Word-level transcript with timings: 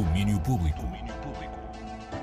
Domínio 0.00 0.40
Público. 0.40 0.80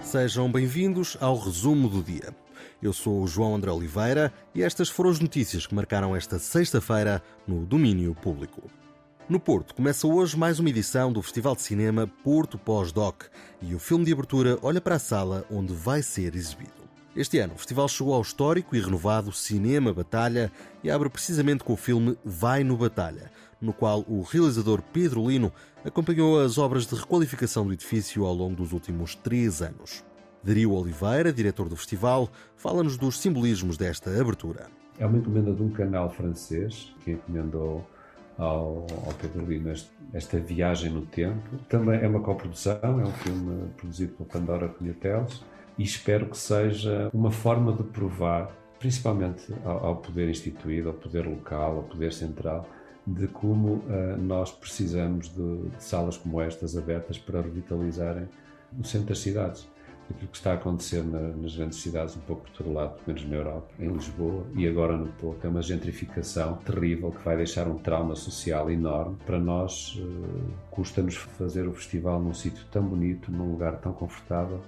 Sejam 0.00 0.50
bem-vindos 0.50 1.14
ao 1.20 1.36
resumo 1.36 1.90
do 1.90 2.02
dia. 2.02 2.34
Eu 2.80 2.90
sou 2.90 3.22
o 3.22 3.26
João 3.26 3.54
André 3.54 3.70
Oliveira 3.70 4.32
e 4.54 4.62
estas 4.62 4.88
foram 4.88 5.10
as 5.10 5.20
notícias 5.20 5.66
que 5.66 5.74
marcaram 5.74 6.16
esta 6.16 6.38
sexta-feira 6.38 7.22
no 7.46 7.66
Domínio 7.66 8.14
Público. 8.14 8.62
No 9.28 9.38
Porto 9.38 9.74
começa 9.74 10.06
hoje 10.06 10.38
mais 10.38 10.58
uma 10.58 10.70
edição 10.70 11.12
do 11.12 11.20
Festival 11.20 11.54
de 11.54 11.60
Cinema 11.60 12.10
Porto 12.24 12.56
Pós-Doc 12.56 13.24
e 13.60 13.74
o 13.74 13.78
filme 13.78 14.06
de 14.06 14.12
abertura 14.14 14.58
olha 14.62 14.80
para 14.80 14.94
a 14.94 14.98
sala 14.98 15.44
onde 15.50 15.74
vai 15.74 16.02
ser 16.02 16.34
exibido. 16.34 16.86
Este 17.14 17.38
ano, 17.38 17.54
o 17.54 17.58
festival 17.58 17.88
chegou 17.88 18.14
ao 18.14 18.20
histórico 18.22 18.74
e 18.74 18.80
renovado 18.80 19.32
Cinema 19.32 19.92
Batalha 19.92 20.50
e 20.82 20.90
abre 20.90 21.10
precisamente 21.10 21.64
com 21.64 21.74
o 21.74 21.76
filme 21.76 22.16
Vai 22.22 22.62
no 22.62 22.76
Batalha, 22.76 23.30
no 23.60 23.72
qual 23.72 24.04
o 24.08 24.22
realizador 24.22 24.82
Pedro 24.92 25.28
Lino 25.28 25.52
acompanhou 25.84 26.40
as 26.40 26.58
obras 26.58 26.86
de 26.86 26.94
requalificação 26.94 27.66
do 27.66 27.72
edifício 27.72 28.24
ao 28.24 28.34
longo 28.34 28.56
dos 28.56 28.72
últimos 28.72 29.14
três 29.14 29.62
anos. 29.62 30.04
Dario 30.42 30.72
Oliveira, 30.72 31.32
diretor 31.32 31.68
do 31.68 31.76
festival, 31.76 32.28
fala-nos 32.56 32.96
dos 32.96 33.18
simbolismos 33.18 33.76
desta 33.76 34.10
abertura. 34.20 34.66
É 34.98 35.06
uma 35.06 35.18
encomenda 35.18 35.52
de 35.52 35.62
um 35.62 35.70
canal 35.70 36.08
francês 36.10 36.94
que 37.04 37.12
encomendou 37.12 37.84
ao, 38.38 38.86
ao 39.06 39.12
Pedro 39.20 39.44
Lino 39.46 39.72
esta 40.12 40.38
viagem 40.38 40.90
no 40.90 41.02
tempo. 41.02 41.56
Também 41.68 42.00
é 42.00 42.08
uma 42.08 42.20
coprodução, 42.20 42.78
é 42.82 43.04
um 43.04 43.12
filme 43.12 43.68
produzido 43.76 44.12
pela 44.14 44.28
Pandora 44.28 44.68
Cunhateles 44.68 45.42
e 45.78 45.82
espero 45.82 46.26
que 46.26 46.38
seja 46.38 47.10
uma 47.12 47.30
forma 47.30 47.72
de 47.72 47.82
provar, 47.82 48.50
principalmente 48.78 49.52
ao, 49.64 49.86
ao 49.86 49.96
poder 49.96 50.28
instituído, 50.28 50.88
ao 50.88 50.94
poder 50.94 51.26
local, 51.26 51.78
ao 51.78 51.82
poder 51.82 52.12
central, 52.12 52.68
de 53.06 53.28
como 53.28 53.74
uh, 53.74 54.16
nós 54.18 54.50
precisamos 54.50 55.28
de, 55.28 55.68
de, 55.68 55.82
salas 55.82 56.16
como 56.16 56.40
estas 56.40 56.76
abertas 56.76 57.18
para 57.18 57.40
revitalizarem 57.40 58.28
o 58.78 58.84
centro 58.84 59.08
das 59.08 59.20
cidades. 59.20 59.68
Aquilo 60.10 60.28
que 60.30 60.36
está 60.36 60.52
a 60.52 60.54
acontecer 60.54 61.02
na, 61.02 61.20
nas 61.20 61.56
grandes 61.56 61.80
cidades, 61.80 62.16
um 62.16 62.20
pouco 62.20 62.42
por 62.42 62.50
todo 62.50 62.72
lado, 62.72 62.94
pelo 62.94 63.06
menos 63.08 63.28
na 63.28 63.36
Europa, 63.36 63.68
em 63.78 63.88
Lisboa 63.88 64.44
e 64.54 64.66
agora 64.66 64.96
no 64.96 65.08
Porto, 65.08 65.44
é 65.44 65.48
uma 65.48 65.62
gentrificação 65.62 66.56
terrível 66.58 67.10
que 67.10 67.24
vai 67.24 67.36
deixar 67.36 67.66
um 67.66 67.76
trauma 67.78 68.14
social 68.14 68.70
enorme. 68.70 69.16
Para 69.24 69.38
nós, 69.38 69.96
uh, 70.00 70.52
custa-nos 70.70 71.16
fazer 71.16 71.66
o 71.66 71.72
festival 71.72 72.20
num 72.20 72.34
sítio 72.34 72.64
tão 72.70 72.84
bonito, 72.84 73.30
num 73.30 73.50
lugar 73.50 73.78
tão 73.78 73.92
confortável 73.92 74.60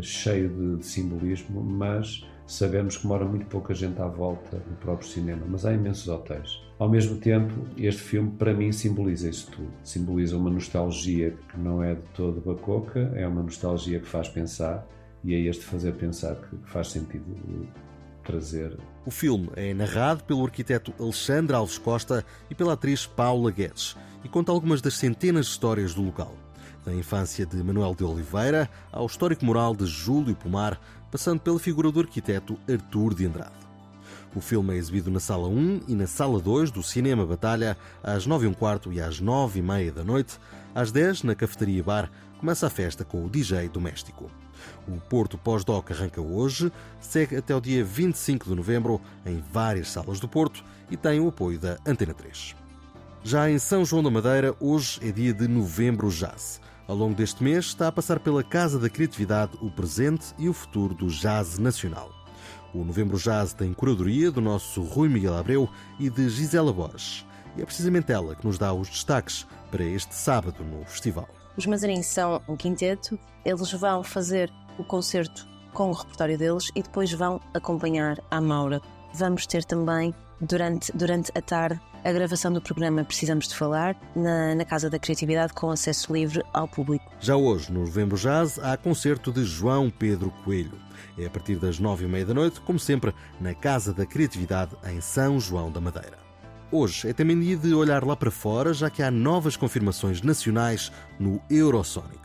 cheio 0.00 0.48
de, 0.48 0.76
de, 0.76 0.86
simbolismo, 0.86 1.62
mas 1.62 2.24
sabemos 2.46 2.96
que 2.96 3.06
mora 3.06 3.24
muito 3.24 3.46
pouca 3.46 3.74
gente 3.74 4.00
à 4.00 4.06
volta 4.06 4.56
do 4.56 4.76
próprio 4.80 5.08
cinema, 5.08 5.42
mas 5.48 5.64
há 5.64 5.72
imensos 5.72 6.08
hotéis. 6.08 6.60
Ao 6.78 6.88
mesmo 6.88 7.18
tempo, 7.18 7.52
este 7.76 8.02
filme 8.02 8.30
para 8.30 8.54
mim 8.54 8.72
simboliza 8.72 9.28
isso 9.28 9.50
tudo. 9.50 9.70
Simboliza 9.82 10.36
uma 10.36 10.50
nostalgia 10.50 11.36
que 11.50 11.58
não 11.58 11.82
é 11.82 11.94
de 11.94 12.02
todo 12.14 12.40
bacoca, 12.40 13.12
é 13.14 13.26
uma 13.26 13.42
nostalgia 13.42 14.00
que 14.00 14.06
faz 14.06 14.28
pensar 14.28 14.86
e 15.22 15.34
é 15.34 15.40
este 15.40 15.64
fazer 15.64 15.92
pensar 15.92 16.36
que 16.36 16.56
faz 16.64 16.88
sentido 16.88 17.24
trazer. 18.24 18.76
O 19.04 19.10
filme 19.10 19.48
é 19.56 19.74
narrado 19.74 20.24
pelo 20.24 20.44
arquiteto 20.44 20.92
Alexandre 20.98 21.54
Alves 21.54 21.78
Costa 21.78 22.24
e 22.48 22.54
pela 22.54 22.74
atriz 22.74 23.06
Paula 23.06 23.50
Guedes 23.50 23.96
e 24.24 24.28
conta 24.28 24.52
algumas 24.52 24.80
das 24.80 24.94
centenas 24.94 25.46
de 25.46 25.52
histórias 25.52 25.94
do 25.94 26.02
local 26.02 26.34
da 26.84 26.94
infância 26.94 27.44
de 27.44 27.56
Manuel 27.62 27.94
de 27.94 28.04
Oliveira 28.04 28.68
ao 28.92 29.06
histórico 29.06 29.44
moral 29.44 29.74
de 29.74 29.86
Júlio 29.86 30.34
Pomar, 30.34 30.80
passando 31.10 31.40
pela 31.40 31.58
figura 31.58 31.90
do 31.90 32.00
arquiteto 32.00 32.58
Artur 32.68 33.14
de 33.14 33.26
Andrade. 33.26 33.60
O 34.34 34.40
filme 34.40 34.74
é 34.74 34.76
exibido 34.76 35.10
na 35.10 35.18
Sala 35.18 35.48
1 35.48 35.80
e 35.88 35.94
na 35.94 36.06
Sala 36.06 36.38
2 36.38 36.70
do 36.70 36.82
Cinema 36.82 37.26
Batalha 37.26 37.76
às 38.02 38.26
9 38.26 38.46
h 38.46 38.56
quarto 38.56 38.92
e 38.92 39.00
às 39.00 39.20
9 39.20 39.58
e 39.58 39.62
meia 39.62 39.90
da 39.90 40.04
noite. 40.04 40.38
Às 40.72 40.92
10, 40.92 41.24
na 41.24 41.34
Cafeteria 41.34 41.82
Bar, 41.82 42.10
começa 42.38 42.66
a 42.66 42.70
festa 42.70 43.04
com 43.04 43.24
o 43.24 43.28
DJ 43.28 43.68
doméstico. 43.68 44.30
O 44.86 45.00
Porto 45.00 45.36
Pós-Doc 45.36 45.90
arranca 45.90 46.20
hoje, 46.20 46.70
segue 47.00 47.36
até 47.36 47.54
o 47.54 47.60
dia 47.60 47.84
25 47.84 48.48
de 48.48 48.54
novembro 48.54 49.00
em 49.26 49.42
várias 49.52 49.90
salas 49.90 50.20
do 50.20 50.28
Porto 50.28 50.64
e 50.90 50.96
tem 50.96 51.18
o 51.18 51.28
apoio 51.28 51.58
da 51.58 51.78
Antena 51.84 52.14
3. 52.14 52.54
Já 53.22 53.50
em 53.50 53.58
São 53.58 53.84
João 53.84 54.02
da 54.02 54.10
Madeira, 54.10 54.54
hoje 54.60 55.00
é 55.02 55.10
dia 55.10 55.34
de 55.34 55.46
Novembro 55.46 56.08
Jazz. 56.08 56.60
Ao 56.90 56.96
longo 56.96 57.14
deste 57.14 57.40
mês 57.40 57.66
está 57.66 57.86
a 57.86 57.92
passar 57.92 58.18
pela 58.18 58.42
Casa 58.42 58.76
da 58.76 58.90
Criatividade 58.90 59.52
o 59.62 59.70
presente 59.70 60.34
e 60.36 60.48
o 60.48 60.52
futuro 60.52 60.92
do 60.92 61.06
jazz 61.06 61.56
nacional. 61.56 62.10
O 62.74 62.82
Novembro 62.82 63.16
Jazz 63.16 63.52
tem 63.52 63.72
curadoria 63.72 64.28
do 64.28 64.40
nosso 64.40 64.82
Rui 64.82 65.08
Miguel 65.08 65.36
Abreu 65.36 65.68
e 66.00 66.10
de 66.10 66.28
Gisela 66.28 66.72
Borges. 66.72 67.24
E 67.56 67.62
é 67.62 67.64
precisamente 67.64 68.10
ela 68.10 68.34
que 68.34 68.44
nos 68.44 68.58
dá 68.58 68.72
os 68.72 68.88
destaques 68.88 69.46
para 69.70 69.84
este 69.84 70.16
sábado 70.16 70.64
no 70.64 70.84
festival. 70.84 71.28
Os 71.56 71.64
Mazarinhos 71.64 72.06
são 72.06 72.42
um 72.48 72.56
quinteto, 72.56 73.16
eles 73.44 73.70
vão 73.70 74.02
fazer 74.02 74.52
o 74.76 74.82
concerto 74.82 75.46
com 75.72 75.90
o 75.90 75.94
repertório 75.94 76.36
deles 76.36 76.72
e 76.74 76.82
depois 76.82 77.12
vão 77.12 77.40
acompanhar 77.54 78.18
a 78.32 78.40
Maura. 78.40 78.82
Vamos 79.14 79.46
ter 79.46 79.62
também, 79.64 80.12
durante, 80.40 80.90
durante 80.96 81.30
a 81.36 81.40
tarde, 81.40 81.80
a 82.04 82.12
gravação 82.12 82.52
do 82.52 82.60
programa 82.60 83.04
Precisamos 83.04 83.48
de 83.48 83.54
Falar 83.54 83.96
na, 84.16 84.54
na, 84.54 84.64
Casa 84.64 84.88
da 84.88 84.98
Criatividade 84.98 85.52
com 85.52 85.70
acesso 85.70 86.12
livre 86.12 86.42
ao 86.52 86.66
público. 86.66 87.04
Já 87.20 87.36
hoje, 87.36 87.70
no 87.70 87.80
Novembro 87.80 88.16
Jazz, 88.16 88.58
há 88.58 88.76
concerto 88.76 89.30
de 89.30 89.44
João 89.44 89.90
Pedro 89.90 90.30
Coelho. 90.44 90.78
É 91.18 91.26
a 91.26 91.30
partir 91.30 91.56
das 91.56 91.78
nove 91.78 92.04
e 92.04 92.08
meia 92.08 92.24
da 92.24 92.34
noite, 92.34 92.60
como 92.60 92.78
sempre, 92.78 93.14
na 93.40 93.54
Casa 93.54 93.92
da 93.92 94.06
Criatividade 94.06 94.72
em 94.86 95.00
São 95.00 95.38
João 95.38 95.70
da 95.70 95.80
Madeira. 95.80 96.18
Hoje 96.72 97.08
é 97.08 97.12
também 97.12 97.38
dia 97.38 97.56
de 97.56 97.74
olhar 97.74 98.04
lá 98.04 98.14
para 98.14 98.30
fora, 98.30 98.72
já 98.72 98.88
que 98.88 99.02
há 99.02 99.10
novas 99.10 99.56
confirmações 99.56 100.22
nacionais 100.22 100.92
no 101.18 101.40
Eurosonic. 101.50 102.20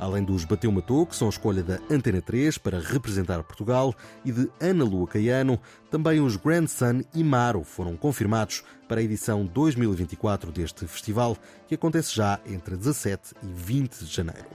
Além 0.00 0.24
dos 0.24 0.46
Bateu 0.46 0.72
Matou, 0.72 1.04
que 1.04 1.14
são 1.14 1.28
a 1.28 1.30
escolha 1.30 1.62
da 1.62 1.78
Antena 1.90 2.22
3 2.22 2.56
para 2.56 2.80
representar 2.80 3.42
Portugal, 3.42 3.94
e 4.24 4.32
de 4.32 4.50
Ana 4.58 4.82
Lua 4.82 5.06
Caiano, 5.06 5.60
também 5.90 6.20
os 6.20 6.36
Grand 6.36 6.66
Sun 6.66 7.02
e 7.14 7.22
Maro 7.22 7.62
foram 7.62 7.98
confirmados 7.98 8.64
para 8.88 9.02
a 9.02 9.04
edição 9.04 9.44
2024 9.44 10.50
deste 10.50 10.86
festival, 10.86 11.36
que 11.68 11.74
acontece 11.74 12.16
já 12.16 12.40
entre 12.46 12.78
17 12.78 13.34
e 13.42 13.46
20 13.46 13.98
de 14.06 14.10
janeiro. 14.10 14.46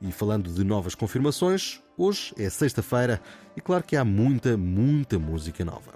E 0.00 0.12
falando 0.12 0.48
de 0.48 0.62
novas 0.62 0.94
confirmações, 0.94 1.82
hoje 1.96 2.34
é 2.38 2.48
sexta-feira 2.48 3.20
e 3.56 3.60
claro 3.60 3.84
que 3.84 3.96
há 3.96 4.04
muita, 4.04 4.56
muita 4.56 5.18
música 5.18 5.64
nova. 5.64 5.94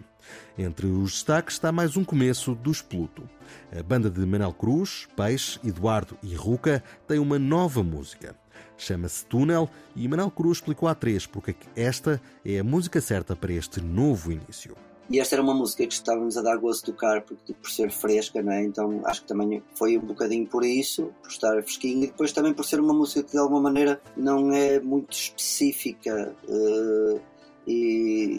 Entre 0.58 0.86
os 0.86 1.12
destaques 1.12 1.54
está 1.54 1.70
mais 1.70 1.96
um 1.96 2.04
começo 2.04 2.54
dos 2.54 2.82
Pluto. 2.82 3.28
A 3.76 3.82
banda 3.82 4.10
de 4.10 4.24
Manel 4.24 4.52
Cruz, 4.52 5.06
Peixe, 5.16 5.60
Eduardo 5.64 6.18
e 6.22 6.34
Ruca 6.34 6.82
tem 7.06 7.18
uma 7.18 7.38
nova 7.38 7.82
música. 7.82 8.34
Chama-se 8.78 9.24
Túnel 9.24 9.70
e 9.94 10.06
Manel 10.08 10.30
Cruz 10.30 10.58
explicou 10.58 10.88
à 10.88 10.94
três 10.94 11.26
porque 11.26 11.54
esta 11.74 12.20
é 12.44 12.58
a 12.58 12.64
música 12.64 13.00
certa 13.00 13.34
para 13.34 13.52
este 13.52 13.80
novo 13.80 14.32
início. 14.32 14.76
E 15.08 15.20
esta 15.20 15.36
era 15.36 15.42
uma 15.42 15.54
música 15.54 15.86
que 15.86 15.92
estávamos 15.92 16.36
a 16.36 16.42
dar 16.42 16.56
gosto 16.56 16.86
de 16.86 16.92
tocar 16.92 17.22
porque, 17.22 17.52
por 17.52 17.70
ser 17.70 17.90
fresca, 17.90 18.42
né? 18.42 18.64
então 18.64 19.02
acho 19.04 19.22
que 19.22 19.28
também 19.28 19.62
foi 19.74 19.96
um 19.96 20.00
bocadinho 20.00 20.46
por 20.46 20.64
isso, 20.64 21.12
por 21.22 21.30
estar 21.30 21.62
fresquinho, 21.62 22.04
e 22.04 22.06
depois 22.08 22.32
também 22.32 22.52
por 22.52 22.64
ser 22.64 22.80
uma 22.80 22.92
música 22.92 23.22
que 23.22 23.32
de 23.32 23.38
alguma 23.38 23.60
maneira 23.60 24.00
não 24.16 24.52
é 24.52 24.80
muito 24.80 25.12
específica. 25.12 26.34
Uh 26.48 27.20
e, 27.66 28.35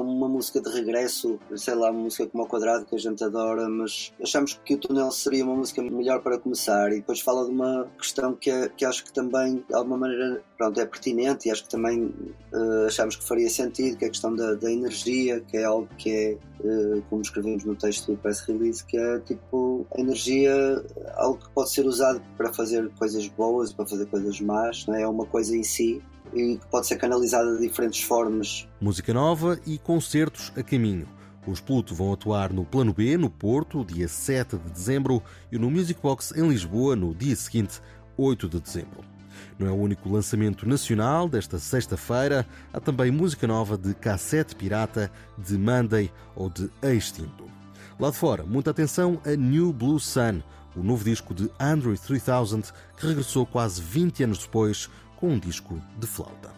como 0.00 0.16
uma 0.16 0.28
música 0.30 0.62
de 0.62 0.70
regresso, 0.70 1.38
sei 1.54 1.74
lá, 1.74 1.90
uma 1.90 2.04
música 2.04 2.26
como 2.26 2.42
ao 2.42 2.48
quadrado 2.48 2.86
que 2.86 2.94
a 2.94 2.98
gente 2.98 3.22
adora, 3.22 3.68
mas 3.68 4.10
achamos 4.22 4.58
que 4.64 4.72
o 4.72 4.78
túnel 4.78 5.10
seria 5.10 5.44
uma 5.44 5.54
música 5.54 5.82
melhor 5.82 6.22
para 6.22 6.38
começar 6.38 6.90
e 6.90 7.00
depois 7.00 7.20
fala 7.20 7.44
de 7.44 7.50
uma 7.50 7.86
questão 7.98 8.34
que, 8.34 8.50
é, 8.50 8.70
que 8.70 8.86
acho 8.86 9.04
que 9.04 9.12
também 9.12 9.56
de 9.68 9.74
alguma 9.74 9.98
maneira 9.98 10.42
pronto, 10.56 10.80
é 10.80 10.86
pertinente 10.86 11.48
e 11.48 11.50
acho 11.50 11.64
que 11.64 11.68
também 11.68 12.04
uh, 12.04 12.86
achamos 12.86 13.16
que 13.16 13.28
faria 13.28 13.50
sentido, 13.50 13.98
que 13.98 14.06
é 14.06 14.08
a 14.08 14.10
questão 14.10 14.34
da, 14.34 14.54
da 14.54 14.72
energia, 14.72 15.40
que 15.40 15.58
é 15.58 15.64
algo 15.64 15.86
que 15.98 16.10
é, 16.10 16.38
uh, 16.66 17.02
como 17.10 17.20
escrevemos 17.20 17.62
no 17.64 17.76
texto 17.76 18.12
do 18.12 18.16
press 18.16 18.40
release, 18.40 18.82
que 18.82 18.96
é 18.96 19.18
tipo 19.18 19.86
a 19.94 20.00
energia, 20.00 20.82
algo 21.16 21.38
que 21.38 21.50
pode 21.50 21.70
ser 21.72 21.84
usado 21.84 22.22
para 22.38 22.50
fazer 22.54 22.88
coisas 22.98 23.28
boas, 23.28 23.70
para 23.70 23.86
fazer 23.86 24.06
coisas 24.06 24.40
más, 24.40 24.86
não 24.86 24.94
é? 24.94 25.02
é 25.02 25.06
uma 25.06 25.26
coisa 25.26 25.54
em 25.54 25.62
si, 25.62 26.02
e 26.34 26.56
que 26.56 26.66
pode 26.70 26.86
ser 26.86 26.96
canalizada 26.96 27.56
de 27.56 27.66
diferentes 27.66 28.02
formas. 28.02 28.66
Música 28.80 29.12
nova 29.12 29.58
e 29.66 29.78
concertos 29.78 30.52
a 30.56 30.62
caminho. 30.62 31.08
Os 31.46 31.60
Pluto 31.60 31.94
vão 31.94 32.12
atuar 32.12 32.52
no 32.52 32.64
Plano 32.64 32.92
B, 32.92 33.16
no 33.16 33.30
Porto, 33.30 33.84
dia 33.84 34.06
7 34.06 34.58
de 34.58 34.70
dezembro, 34.70 35.22
e 35.50 35.58
no 35.58 35.70
Music 35.70 36.00
Box 36.00 36.32
em 36.36 36.46
Lisboa, 36.46 36.94
no 36.94 37.14
dia 37.14 37.34
seguinte, 37.34 37.80
8 38.16 38.48
de 38.48 38.60
dezembro. 38.60 39.00
Não 39.58 39.66
é 39.66 39.70
o 39.70 39.76
único 39.76 40.08
lançamento 40.08 40.68
nacional 40.68 41.28
desta 41.28 41.58
sexta-feira, 41.58 42.46
há 42.72 42.80
também 42.80 43.10
música 43.10 43.46
nova 43.46 43.76
de 43.76 43.94
Cassete 43.94 44.54
Pirata, 44.54 45.10
de 45.38 45.56
Monday 45.56 46.12
ou 46.36 46.50
de 46.50 46.70
Extinto. 46.82 47.44
Lá 47.98 48.10
de 48.10 48.16
fora, 48.16 48.44
muita 48.44 48.70
atenção 48.70 49.20
a 49.24 49.30
New 49.30 49.72
Blue 49.72 49.98
Sun, 49.98 50.42
o 50.76 50.82
novo 50.82 51.04
disco 51.04 51.34
de 51.34 51.50
Andrew 51.58 51.96
3000, 51.96 52.62
que 52.96 53.06
regressou 53.06 53.44
quase 53.44 53.80
20 53.82 54.24
anos 54.24 54.38
depois 54.38 54.88
com 55.20 55.28
um 55.28 55.38
disco 55.38 55.80
de 55.98 56.06
flauta. 56.06 56.50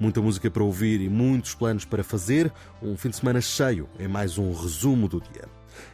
Muita 0.00 0.20
música 0.20 0.50
para 0.50 0.62
ouvir 0.62 1.00
e 1.00 1.08
muitos 1.08 1.54
planos 1.54 1.84
para 1.84 2.02
fazer. 2.02 2.50
Um 2.82 2.96
fim 2.96 3.10
de 3.10 3.16
semana 3.16 3.40
cheio 3.40 3.88
é 3.98 4.08
mais 4.08 4.38
um 4.38 4.52
resumo 4.52 5.06
do 5.06 5.20
dia. 5.20 5.48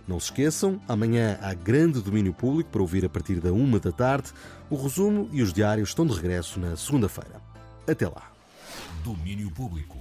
Não 0.07 0.19
se 0.19 0.27
esqueçam, 0.27 0.81
amanhã 0.89 1.39
há 1.43 1.53
grande 1.55 2.01
domínio 2.01 2.33
público 2.33 2.71
para 2.71 2.81
ouvir 2.81 3.05
a 3.05 3.09
partir 3.09 3.41
da 3.41 3.53
uma 3.53 3.79
da 3.79 3.93
tarde. 3.93 4.33
O 4.71 4.77
resumo 4.77 5.29
e 5.33 5.43
os 5.43 5.53
diários 5.53 5.91
estão 5.91 6.07
de 6.07 6.15
regresso 6.15 6.59
na 6.59 6.77
segunda-feira. 6.77 7.41
Até 7.87 8.07
lá. 8.09 8.33
Domínio 9.05 9.51
Público. 9.51 9.99